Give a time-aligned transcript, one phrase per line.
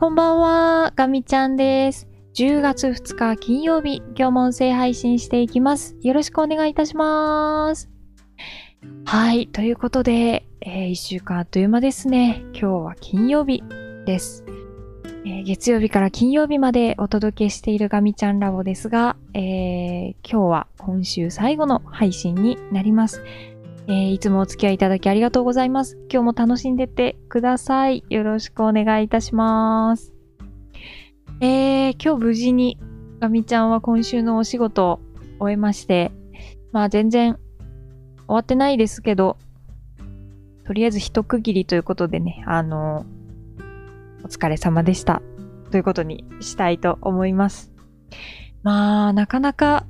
[0.00, 2.06] こんばんは、ガミちゃんです。
[2.34, 5.96] 10月2日金曜日、今日も音声配信していきます。
[6.02, 7.90] よろしくお願いいたします。
[9.04, 12.44] はい、ということで、え1週間あっという間ですね。
[12.52, 13.60] 今日は金曜日
[14.06, 14.44] です。
[15.26, 23.24] えー月曜日から金曜日までお届けしているガミちゃんラボですが、えー今日は今週最後の配信になります。
[23.90, 25.96] えーいつもお付き合いいただきありがとうございます。
[26.12, 28.04] 今日も楽しんでってください。
[28.10, 30.12] よろしくお願いいたします。
[31.40, 32.78] えー、今日無事に
[33.18, 35.00] ガミちゃんは今週のお仕事を
[35.40, 36.12] 終えまして、
[36.70, 37.36] まあ全然
[38.26, 39.38] 終わってないですけど、
[40.66, 43.06] とりあえず一区切りということでね、あの
[44.22, 45.22] お疲れ様でした。
[45.70, 47.72] ということにしたいと思います。
[48.62, 49.86] まあ、なかなか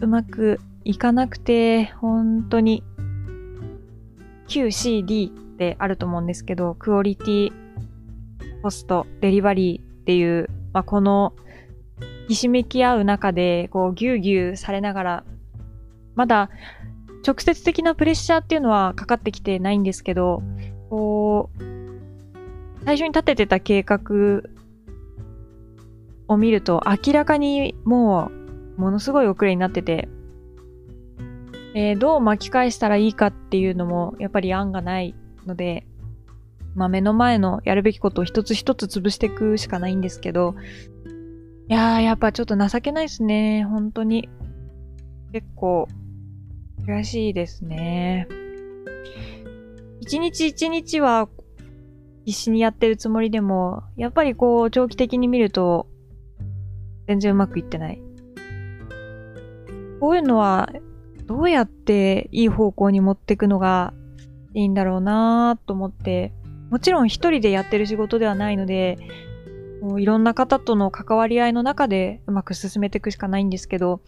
[0.00, 2.82] うまくいかなくて、本当に
[4.48, 7.52] QCD ってあると思うんですけど、クオリティ、
[8.62, 11.34] コスト、デリバリーっていう、まあ、この、
[12.28, 15.24] ひしめき合う中で、こう、ぎゅうぎゅうされながら、
[16.14, 16.50] まだ、
[17.26, 20.42] 直接的なプレッシャーっていうのはかかってきてないんですけど、
[20.88, 21.62] こう、
[22.84, 24.42] 最初に立ててた計画
[26.26, 28.30] を見ると、明らかにも
[28.76, 30.08] う、ものすごい遅れになってて、
[31.78, 35.14] えーどう巻き返したらいいかっていうのも、やっぱり案がない
[35.46, 35.86] ので、
[36.74, 40.56] まあ目の前のやるべきことを一つ一つ潰していくしかないんですけど、
[41.68, 43.62] いやー、やっぱちょっと情けないですね。
[43.62, 44.28] 本当に。
[45.32, 45.86] 結構、
[46.84, 48.26] 悔しいですね。
[50.00, 51.28] 一日一日は
[52.24, 55.86] 必死にやってるつもりでも、やっぱりこう、長期的に見ると、
[57.06, 58.02] 全然うまくいってない。
[60.00, 60.72] こういうのは、
[61.28, 63.92] どうやっていい方向に持っていくのが
[64.54, 66.32] いいんだろうなと思って、
[66.70, 68.96] もちろん一人でやってる仕事ではないので、
[69.82, 74.00] もういろんな方との関わり合いの中でうまく進めていくしかないんですけど、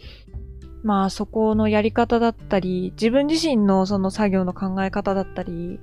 [0.83, 5.79] まあそこのやり方だったり、自分自身のその作業の考え方だったり、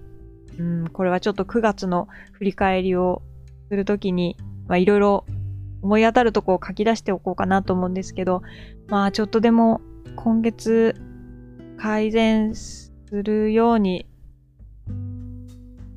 [0.57, 3.21] うん、これはちょっと9月の振り返りを
[3.69, 4.37] するときに、
[4.67, 5.25] まあいろいろ
[5.83, 8.41] 思い当たるとこを書き出しておこうかなと思うんですけど、
[8.87, 9.81] まあちょっとでも
[10.15, 10.95] 今月
[11.77, 14.05] 改善するように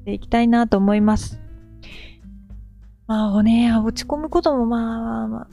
[0.01, 1.41] していきたいなと思います。
[3.07, 5.49] まあね、落ち込むこともまあまあ、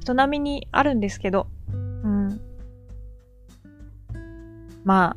[0.00, 1.76] 人並みにあるんですけど、う
[2.08, 2.40] ん。
[4.84, 5.16] ま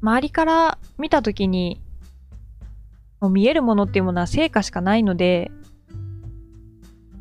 [0.00, 1.80] 周りから見たときに、
[3.20, 5.50] も見えるものっていうものは成果しかないので、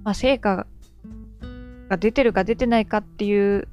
[0.04, 0.66] まあ成果
[1.90, 3.68] が出てるか出てないかっていう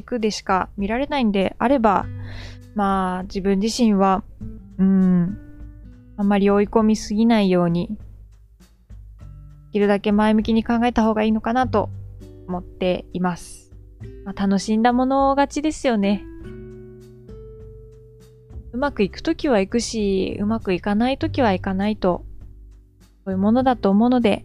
[0.00, 2.06] 軸でしか見られないんであれば、
[2.74, 4.24] まあ自分自身は、
[4.78, 5.38] うん、
[6.16, 7.94] あんまり追い込みすぎないように、で
[9.72, 11.90] きるだけ前向きに考えた方がいいのかなと
[12.48, 13.70] 思っています。
[14.24, 16.24] まあ、楽しんだもの勝ちですよね。
[18.72, 22.24] うまくいくときは行くし、うまくいかないときはいかないと、
[23.24, 24.44] そういうものだと思うので、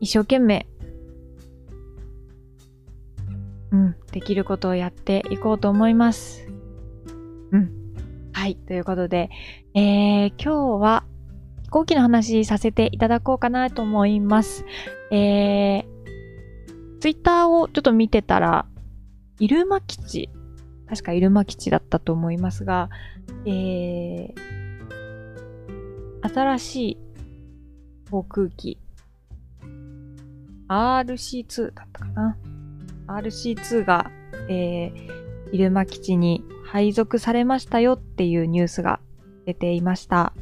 [0.00, 0.66] 一生懸命
[3.70, 6.46] うん、できることをやっていこうと思います。
[7.52, 7.70] うん。
[8.32, 8.56] はい。
[8.56, 9.30] ということで、
[9.74, 11.04] えー、今日は
[11.64, 14.64] 飛行機の話させていただこうかなと思います。
[15.10, 15.84] えー、
[17.00, 18.66] ツイッターをちょっと見てたら、
[19.38, 20.30] 入間基地、
[20.88, 22.88] 確か入間基地だったと思いますが、
[23.44, 24.34] えー、
[26.22, 26.98] 新しい
[28.10, 28.78] 航空機、
[30.68, 32.38] RC2 だったかな。
[33.08, 34.10] RC2 が、
[34.48, 39.00] えー、入間基地に配属されましたよっていうニュースが
[39.46, 40.32] 出ていました。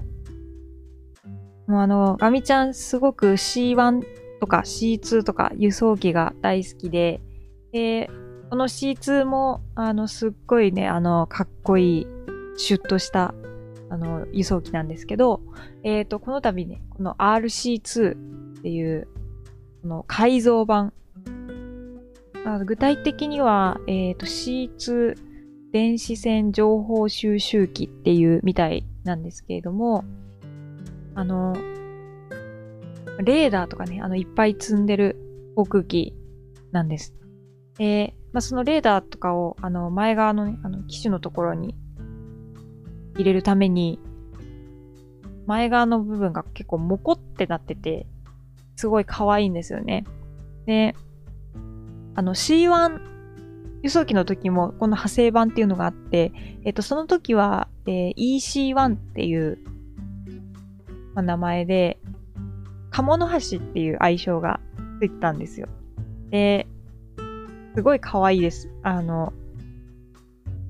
[1.67, 4.03] もうあの、ガミちゃんすごく C1
[4.41, 7.21] とか C2 とか輸送機が大好きで、
[7.73, 8.11] で、
[8.51, 12.07] この C2 も、あの、すっごいね、あの、かっこいい、
[12.57, 13.35] シュッとした、
[13.91, 15.41] あの、輸送機なんですけど、
[15.83, 19.09] えっ、と、この度ね、この RC2 っていう、
[19.83, 20.93] この改造版、
[22.47, 25.17] あ具体的には、えっ、と、C2
[25.73, 30.05] 電子線情報収集機っていうみたいなんですけれども、
[31.17, 31.55] あの、
[33.25, 36.15] レーダーとかね、あの、いっぱい積んでる航空機
[36.71, 37.15] なんです。
[37.79, 41.75] で、まあ、そのレーダーとかを、あの、前側のね、あの、機種のところに
[43.17, 43.99] 入れるために、
[45.47, 48.07] 前側の部分が結構モコってなってて、
[48.77, 50.05] すごい可愛いんですよね。
[50.67, 50.95] で、
[52.17, 53.01] あの C1
[53.83, 56.33] 輸送機の時もこの派生版っていうのがあって、
[56.65, 59.59] えっ、と、その時は、えー、EC1 っていう、
[61.15, 62.01] まあ、名前で、
[62.91, 64.59] 鴨の橋っていう愛称が
[64.99, 65.69] ついてたんですよ。
[66.31, 66.67] で、
[67.77, 68.71] すごい可愛いです。
[68.83, 69.33] あの、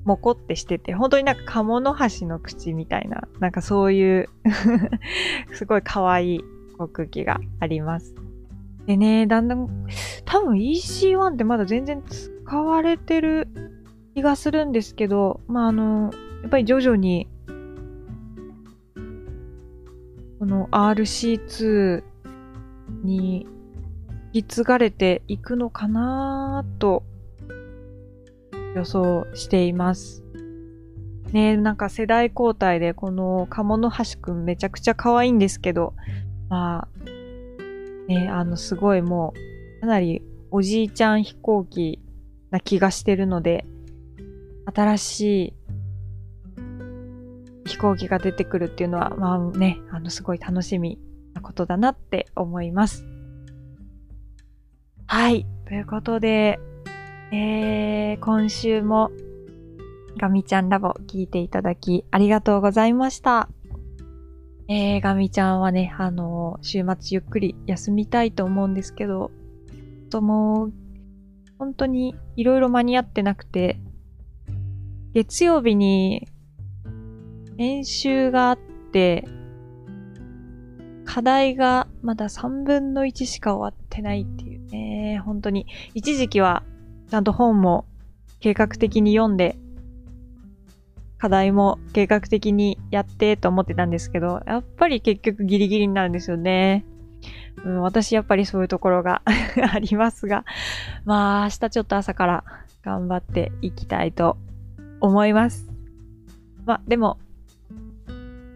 [0.03, 4.29] もこってしてて、本当になんか鴨の橋の口みたいな、なんかそういう
[5.53, 6.41] すごい可愛い
[6.77, 8.13] 航空機があります。
[8.85, 9.87] でね、だんだん、
[10.27, 13.47] 多分 EC1 ってまだ全然使われてる
[14.13, 17.27] 気がするんですけど、まあ、あの、やっぱり徐々に、
[20.39, 22.03] この RC2
[23.03, 23.47] に
[24.33, 27.03] 引き継がれていくのかなと
[28.75, 30.23] 予想しています。
[31.31, 35.93] ねなんか世代交代でこの鴨の橋くんめちゃくちゃ可愛いんですけど、
[36.49, 37.07] まあ、
[38.07, 40.21] ね、あの、すごいもう、かなり
[40.51, 41.99] おじいちゃん飛行機
[42.51, 43.65] な気がしてるので、
[44.73, 45.53] 新しい
[47.67, 50.97] 飛行機が出てくるっていうのは、まあね、あの、すごい楽しみ
[51.33, 53.05] なことだなって思います。
[55.05, 55.45] はい。
[55.67, 56.59] ということで、
[57.31, 59.11] えー、今週も
[60.17, 63.49] ガミちゃんラボ聞いていただきありがとうございました。
[64.69, 69.31] えー、ガミちゃんはね、あの、週末ゆっくり休みたいと思うんですけど、
[70.09, 70.73] ともう、
[71.57, 73.79] 本当にいろいろ間に合ってなくて、
[75.13, 76.27] 月曜日に
[77.55, 78.57] 練習があっ
[78.91, 79.27] て、
[81.05, 85.65] 課題がまだ3分の1しか終わってないっていうね、本当に。
[85.93, 86.63] 一時期は
[87.09, 87.85] ちゃんと本も
[88.39, 89.57] 計画的に読んで
[91.17, 96.85] 課題も計画的にやってと思ってたんですけど、やっぱり結局ギリギリになるんですよね。
[97.63, 99.21] うん、私やっぱりそういうところが
[99.73, 100.45] ありますが、
[101.05, 102.43] まあ明日ちょっと朝から
[102.83, 104.37] 頑張っていきたいと
[104.99, 105.69] 思います。
[106.65, 107.17] まあでも、
[108.07, 108.11] し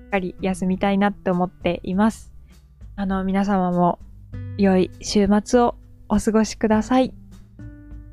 [0.07, 2.31] っかり休みたいなって思っています。
[2.95, 3.99] あの皆様も
[4.57, 5.75] 良い週末を
[6.09, 7.13] お過ごしください。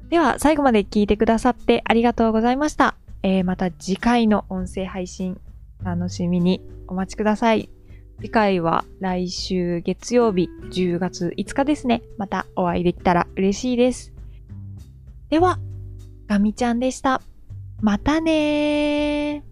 [0.08, 2.96] では最後まで聞いてくださってありがとうございました。
[3.22, 5.40] えー、また次回の音声配信
[5.82, 7.68] 楽しみにお待ちください。
[8.20, 12.02] 次回は来週月曜日10月5日ですね。
[12.16, 14.12] またお会いできたら嬉しいです。
[15.30, 15.60] では、
[16.26, 17.22] ガミちゃんでした。
[17.80, 19.47] またねー。